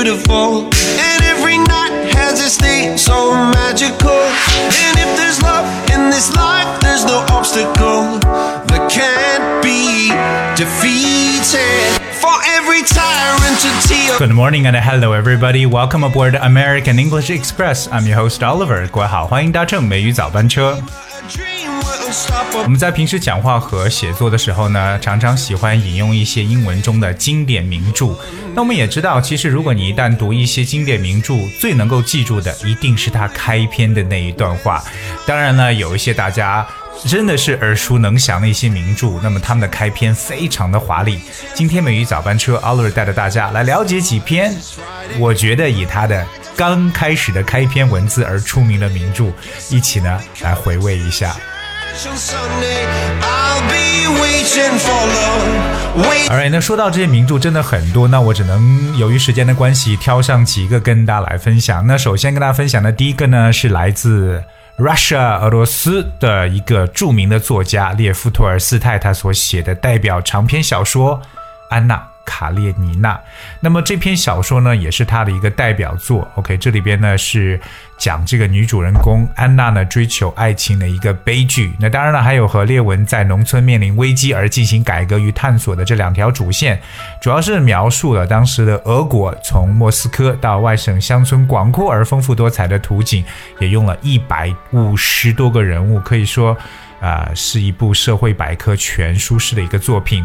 [0.00, 0.66] beautiful.
[0.98, 4.10] And every night has its day so magical.
[4.10, 8.18] And if there's love in this life, there's no obstacle
[8.68, 10.10] that can't be
[10.56, 12.02] defeated.
[12.16, 14.18] For every tyrant to tear.
[14.18, 15.66] Good morning and hello everybody.
[15.66, 17.86] Welcome aboard American English Express.
[17.92, 18.88] I'm your host Oliver.
[18.88, 20.78] 各位好，欢迎搭乘美语早班车。
[22.63, 28.07] 我们在平时讲话和写作的时候呢，常常喜欢引用一些英文中的经典名著。
[28.53, 34.83] 那我们也知道，其实如果你一旦读一些经典名著，最能够记住的一定是它开篇的那一段话。
[35.25, 36.67] 当然呢，有一些大家。
[37.07, 41.19] 真的是耳熟能详的一些名著，那么他们的开篇非常的华丽。
[41.55, 44.53] 今天美语早班车 Oliver 带着大家来了解几篇，
[45.17, 46.23] 我觉得以他的
[46.55, 49.31] 刚开始的开篇文字而出名的名著，
[49.71, 51.35] 一起呢来回味一下。
[51.93, 52.87] Sunday,
[53.21, 56.07] I'll be waiting for love.
[56.07, 56.29] Wait.
[56.29, 61.85] Alright，那说到这些名著真的很多，那我只能由于时间的关系挑上几个跟大家来分享。
[61.85, 64.41] 那首先跟大家分享的第一个呢是来自
[64.77, 71.17] Russia 俄罗斯的一个著名的作家列夫托尔斯泰他所写的代表长篇小说
[71.69, 71.95] 《安娜》。
[72.25, 73.19] 卡列尼娜，
[73.59, 76.27] 那么这篇小说呢，也是他的一个代表作。
[76.35, 77.59] OK，这里边呢是
[77.97, 81.71] 讲这个女主人公安娜呢追求爱情的一个悲剧。
[81.79, 86.79] 那当然了，还有和列文在农村面临危机而进行改革与探索的这两条主线，
[87.21, 93.23] 主要是描述了当时的俄国从莫斯科到外省乡村广阔而丰富多彩的图景，
[93.59, 96.57] 也用了一百五十多个人物，可以说。
[97.01, 100.23] 啊、是一部社会百科全书式的一个作品。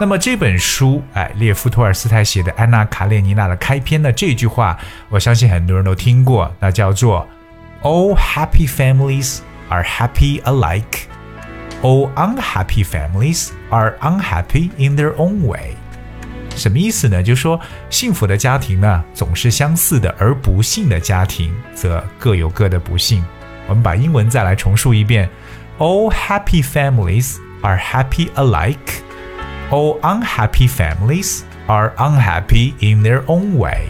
[0.00, 4.76] 那么这本书，哎，列夫托尔斯泰写的《安娜·卡列尼娜》的开篇的这句话，
[5.10, 7.28] 我相信很多人都听过，那叫做
[7.82, 11.02] “All happy families are happy alike,
[11.82, 15.76] all unhappy families are unhappy in their own way。”
[16.56, 17.22] 什么意思呢？
[17.22, 17.60] 就是说，
[17.90, 23.22] 幸福的家庭呢总是相似的，而不幸的家庭则各有各的不幸。
[23.66, 25.28] 我们把英文再来重述一遍。
[25.77, 29.03] All happy families are happy alike.
[29.71, 33.89] All unhappy families are unhappy in their own way.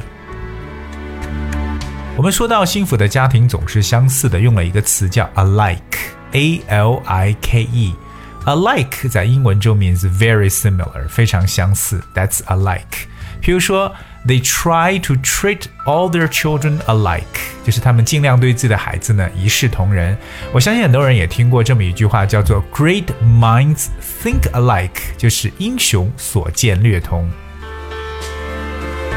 [2.17, 12.03] 我们说到幸福的家庭总是相似的，用了一个词叫 alike，a l i k e。alike 在英文中 means very similar，非常相似。
[12.13, 13.07] That's alike。
[13.41, 13.93] 比如说
[14.25, 17.23] ，They try to treat all their children alike，
[17.63, 20.17] 就是他们尽量对自己的孩子呢一视同仁。
[20.51, 23.87] 我相信很多人也听过这么一句话，叫做 “Great minds
[24.23, 27.29] think alike”，就是英雄所见略同。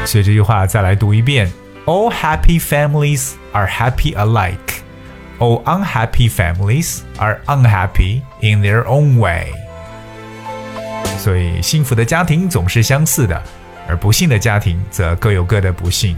[0.05, 1.51] 所以这句话再来读一遍：
[1.85, 4.57] All happy families are happy alike.
[5.39, 9.47] All unhappy families are unhappy in their own way.
[11.17, 13.41] 所以，幸福的家庭总是相似的。
[13.88, 16.16] 而不幸的家庭则各有各的不幸。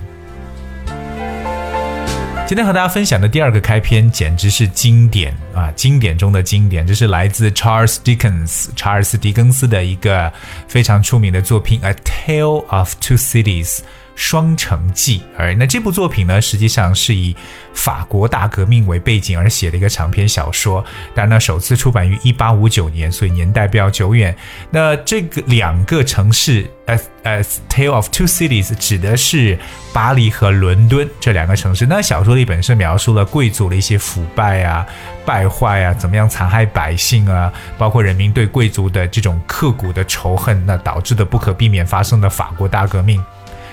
[2.46, 10.32] 今天和大家分享的第二个开篇简直是经典啊，经典中的经典，这是来自 Charles Dickens 查尔斯·狄更斯的一个
[10.66, 13.78] 非常出名的作品《A Tale of Two Cities》。
[14.20, 17.34] 双城记，而那这部作品呢，实际上是以
[17.72, 20.84] 法国大革命为背景而写的一个长篇小说。
[21.14, 24.36] 当然呢，首次出版于一八五九年，所以年代比较久远。
[24.70, 29.58] 那这个两个城市，呃呃，《Tale of Two Cities》指的是
[29.90, 31.86] 巴黎和伦敦这两个城市。
[31.86, 34.86] 那小说里本身描述了贵族的一些腐败啊、
[35.24, 43.18] 败坏啊，怎么样残害百姓啊，包括人民对贵族的这种刻骨的仇恨，那导致的不可避免发生的法国大革命。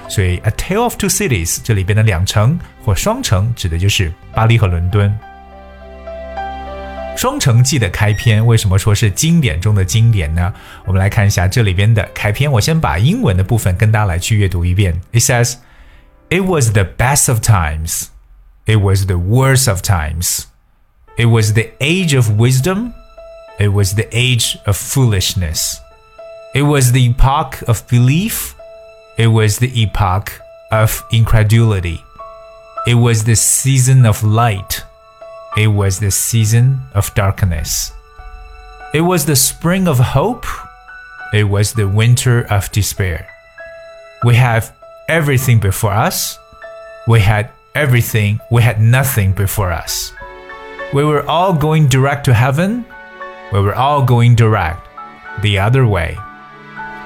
[0.09, 5.13] 所以，A Tale of Two Cities 这里边的两城或双城指的就是巴黎和伦敦。
[7.15, 10.53] 双城记的开篇为什么说是经典中的经典呢？
[10.87, 12.51] 我们来看一下这里边的开篇。
[12.51, 14.99] 我先把英文的部分跟大家来去阅读一遍。
[15.13, 15.57] It says,
[16.31, 18.07] "It was the best of times,
[18.65, 20.45] it was the worst of times,
[21.17, 22.93] it was the age of wisdom,
[23.59, 25.77] it was the age of foolishness,
[26.55, 28.55] it was the epoch of belief."
[29.18, 30.42] It was the epoch
[30.72, 32.04] of incredulity.
[32.86, 34.84] It was the season of light.
[35.58, 37.92] It was the season of darkness.
[38.94, 40.46] It was the spring of hope.
[41.34, 43.28] It was the winter of despair.
[44.24, 44.72] We have
[45.10, 46.38] everything before us.
[47.08, 48.40] We had everything.
[48.52, 50.14] We had nothing before us.
[50.94, 52.86] We were all going direct to heaven.
[53.52, 54.88] We were all going direct
[55.42, 56.18] the other way.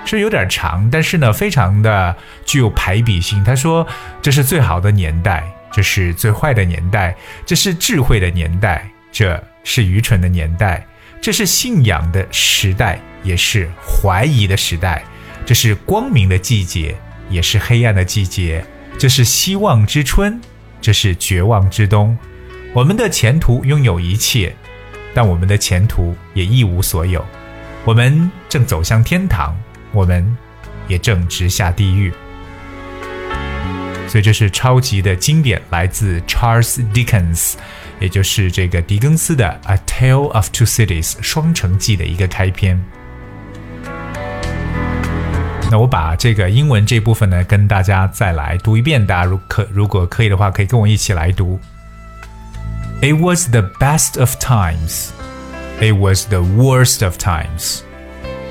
[0.06, 2.16] 是有点长，但是呢，非常的
[2.46, 3.44] 具有排比性。
[3.44, 3.86] 他说
[4.22, 7.16] ：“这是最好的年代，这是最坏的年代，
[7.46, 10.86] 这是智慧的年代，这是愚蠢的年代，
[11.22, 15.04] 这是信仰的时代，也是怀疑的时代，
[15.46, 16.96] 这是光明的季节，
[17.30, 18.66] 也是黑暗的季节，
[18.98, 20.42] 这是希望之春，
[20.82, 22.18] 这是绝望之冬。
[22.74, 24.56] 我们的前途拥有一切，
[25.14, 27.26] 但我们的前途也一无所有。
[27.84, 29.58] 我们正走向天堂，
[29.92, 30.38] 我们
[30.88, 32.12] 也正直下地狱。
[34.08, 37.54] 所以这是超级的经典，来自 Charles Dickens，
[38.00, 42.84] 也就是这个狄更斯的《A Tale of Two Cities》双城记的一个开篇。
[45.72, 49.08] 那我把这个英文这部分呢，跟大家再来读一遍。
[49.08, 51.58] 大家如可如果可以的话，可以跟我一起来读。
[53.02, 55.12] It was the best of times.
[55.80, 57.84] It was the worst of times.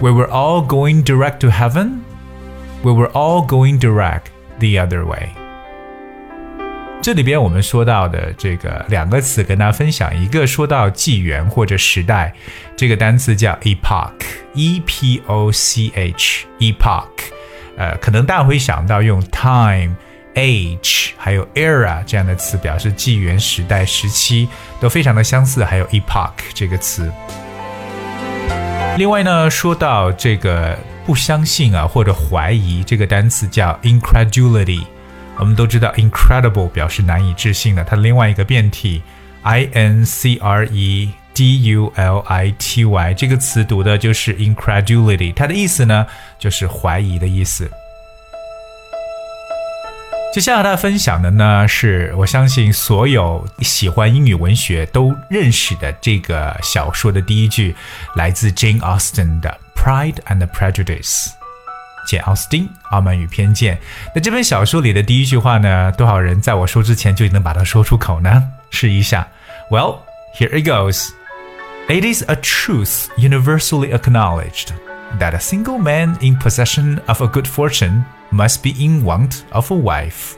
[0.00, 2.00] We were all going direct to heaven.
[2.82, 4.26] We were all going direct
[4.58, 5.28] the other way.
[7.00, 12.32] 这里边我们说到的这个两个词跟大家分享，一个说到纪元或者时代，
[12.76, 17.08] 这个单词叫 epoch，e p o c h，epoch，
[17.76, 24.48] 呃，可能大家会想到用 time、age 还有 era 这样的词表示纪元、时代、时期
[24.80, 27.10] 都非常的相似，还有 epoch 这个词。
[28.97, 34.81] 另外呢，说到这个不相信啊或者怀疑，这个单词叫 incredulity。
[35.37, 39.03] 我们都知道，incredible 表示难以置信的，它的另外一个变体
[39.43, 46.07] ，i n c r e d u l i t y 这个词读的就是 incredulity，它的意思呢
[46.39, 47.69] 就是怀疑的意思。
[50.36, 57.76] 接下来大家分享的呢，是我相信所有喜欢英语文学都认识的这个小说的第一句，
[58.16, 61.26] 来自 Jane Austen 的《Pride and Prejudice》。
[62.08, 63.76] 简·奥斯汀《傲慢与偏见》。
[64.14, 65.92] 那这本小说里的第一句话呢？
[65.92, 68.42] 多少人在我说之前就能把它说出口呢？
[68.70, 69.28] 试一下。
[69.70, 69.98] Well,
[70.34, 71.10] here it goes.
[71.88, 74.68] It is a truth universally acknowledged
[75.20, 79.70] that a single man in possession of a good fortune must be in want of
[79.72, 80.34] a wife.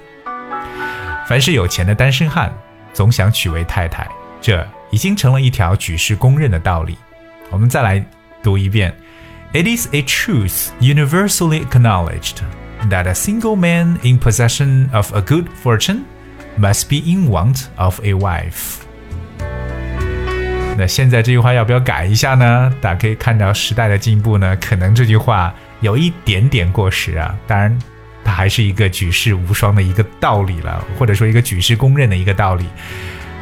[1.29, 2.52] 凡是有钱的单身汉，
[2.93, 4.08] 总想娶位太太，
[4.41, 6.99] 这已经成了一条举世公认的道理。
[7.50, 8.05] 我们再来
[8.43, 8.94] 读一遍。
[9.55, 12.43] it is a truth universally acknowledged
[12.91, 16.02] that a single man in possession of a good fortune
[16.58, 18.81] must be in want of a wife.
[20.76, 22.75] 那现在这句话要不要改一下呢？
[22.81, 27.36] 大家可以看到时代的进步呢，可能这句话 有一点点过时啊。
[27.48, 27.78] 当然，
[28.24, 32.66] 它还是一个举世无双的一个道理了，或者说一个举世公认的一个道理。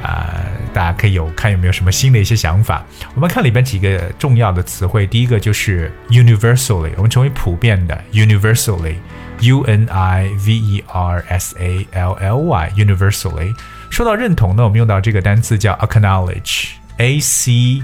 [0.03, 2.85] 啊、大家可以有看有没有什么新的一些想法。
[3.15, 13.53] 我们看里边几个重要的词汇，第一个就是 universally，我们称为普遍的 universally，u n i v e r s a l l y，universally。
[13.89, 17.81] 说到认同呢，我们用到这个单词叫 acknowledge，a c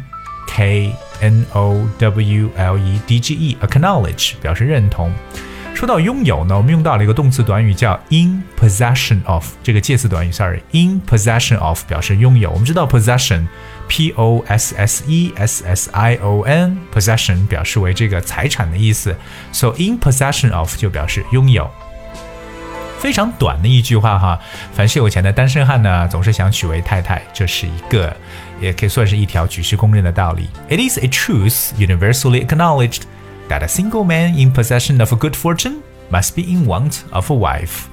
[0.48, 5.13] k n o w l e d g e，acknowledge 表示认同。
[5.75, 12.51] 说到拥有呢，我们用到了一个动词短语叫 in possession of，这个介词短语，sorry，in possession of 表示拥有。
[12.51, 19.15] 我们知道 possession，p o s s e s s i o n，possession 表示为这个财产的意思，
[19.53, 21.71] so in possession of 就表示拥有。
[23.04, 24.40] 非常短的一句话哈，
[24.72, 28.16] 凡是有钱的单身汉呢，总是想娶为太太，这是一个，
[28.62, 30.48] 也可以算是一条举世公认的道理。
[30.70, 33.02] It is a truth universally acknowledged.
[33.50, 37.30] that a single man in possession of a good fortune must be in want of
[37.32, 37.86] a wife。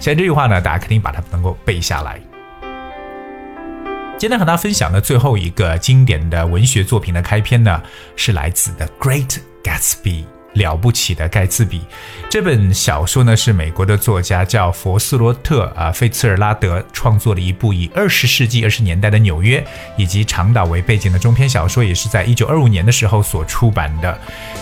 [0.00, 2.20] 现在这句话呢，大家肯定把它能够背下来。
[4.16, 7.82] 今天和大家分享的最后一个经典的文学作品的开篇呢，
[8.16, 10.24] 是来自《The Great Gatsby》。
[10.54, 11.82] 了不起的盖茨比
[12.28, 19.64] 这本小说呢，是美国的作家叫佛斯罗特啊费茨尔拉德创作的一部以二十世纪二十年代的纽约
[19.96, 24.18] 以及长岛为背景的中篇小说，也是在一九二五年的时候所出版的。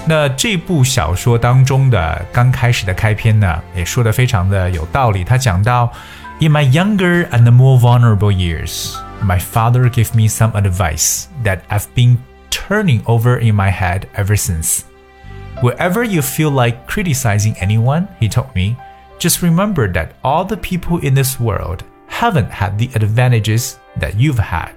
[0.07, 5.25] 那这部小说当中的刚开始的开篇呢，也说的非常的有道理。
[5.25, 5.91] 他讲到
[6.41, 8.95] ，In my younger and more vulnerable years,
[9.25, 12.19] my father gave me some advice that I've been
[12.51, 14.81] turning over in my head ever since.
[15.62, 18.76] Wherever you feel like criticizing anyone, he told me,
[19.20, 24.40] just remember that all the people in this world haven't had the advantages that you've
[24.40, 24.72] had.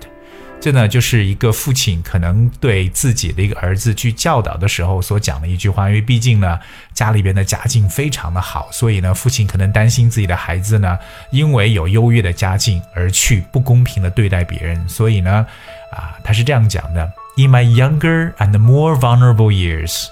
[0.62, 6.58] 这呢就是一个父亲可能对自己的一个儿子去教导的时候所讲的一句话，因为毕竟呢
[6.92, 10.98] 家里边的家境非常的好，所以呢父亲可能担心自己的孩子呢
[11.30, 15.46] 因为有优越的家境而去不公平的对待别人，所以呢
[15.92, 20.08] 啊他是这样讲的：In my younger and more vulnerable years,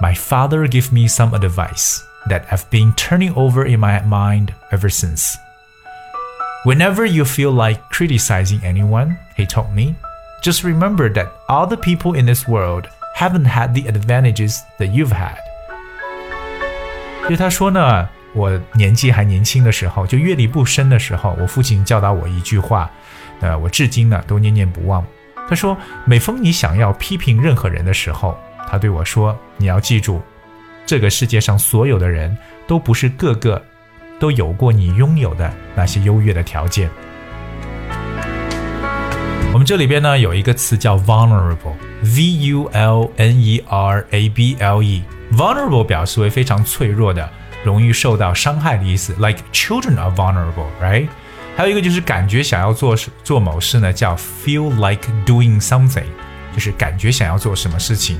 [0.00, 4.88] my father gave me some advice that I've been turning over in my mind ever
[4.88, 5.36] since.
[6.64, 9.94] Whenever you feel like criticizing anyone, he told me,
[10.42, 15.12] just remember that all the people in this world haven't had the advantages that you've
[15.12, 15.36] had.
[17.28, 22.90] 就他说呢，我年纪还年轻的时候，就阅历不深的时候，我父亲教导我一句话，
[23.40, 25.04] 呃，我至今呢都念念不忘。
[25.48, 28.36] 他说，每逢你想要批评任何人的时候，
[28.71, 30.21] 他对我说，你要记住，
[30.85, 33.61] 这个世界上所有的人都不是个个
[34.17, 36.89] 都有过你拥有的那些优越的条件。
[39.51, 47.29] 我们这里边呢有一个词叫 vulnerable，v u l n e r a b l e，vulnerable 表示为非常脆弱的，
[47.65, 51.09] 容易受到伤害的意思，like children are vulnerable，right？
[51.57, 56.05] 还有一个就是感觉想要做做某事呢，叫 feel like doing something，
[56.53, 58.17] 就是感觉想要做什么事情。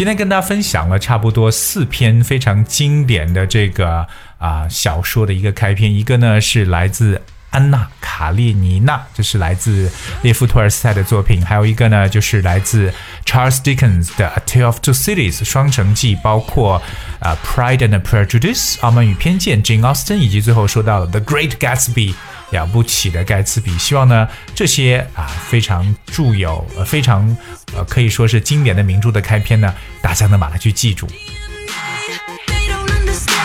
[0.00, 4.06] 今天跟大家分享了差不多四篇非常经典的这个
[4.38, 9.92] 啊小说的一个开篇，一个呢是来自安娜·卡列尼娜，这是来自
[10.22, 12.90] 列夫·托尔斯泰的作品；还有一个呢就是来自
[13.26, 16.80] Charles Dickens 的《A Tale of Two Cities》双城记，包括
[17.18, 22.14] 啊《Pride and Prejudice》傲慢与偏见，Jane Austen，以及最后说到了《The Great Gatsby》。
[22.50, 27.36] 了不起的盖茨比，希望呢这些啊非常著有、呃非常
[27.74, 31.06] 呃可以说是经典的名著的开篇呢，大家能把它去记住。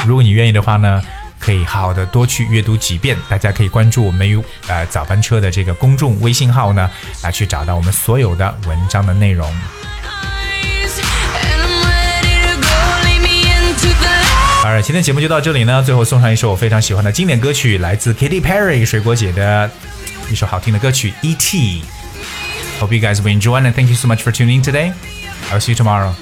[0.06, 1.02] 如果你愿意的话呢，
[1.40, 3.18] 可以好好的多去阅读几遍。
[3.28, 6.90] 大家可以关注我们有呃早班车的这个公众微信号呢，
[7.24, 9.52] 来去找到我们所有的文章的内容。
[14.66, 15.84] 好了，今天节目就到这里呢。
[15.84, 19.70] 最后送上一首我非常喜欢的经典歌曲，来自 Katy Perry 水果姐的
[20.28, 21.84] 一首好听的歌曲《E.T.》。
[22.82, 24.92] Hope you guys will enjoy and thank you so much for tuning in today.
[25.52, 26.14] I'll see you tomorrow.